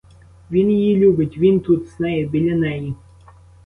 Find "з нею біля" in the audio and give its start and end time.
1.87-2.55